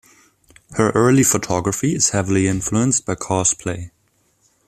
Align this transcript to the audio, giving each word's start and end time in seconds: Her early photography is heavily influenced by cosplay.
Her 0.71 0.89
early 0.95 1.21
photography 1.23 1.93
is 1.93 2.09
heavily 2.09 2.47
influenced 2.47 3.05
by 3.05 3.13
cosplay. 3.13 3.91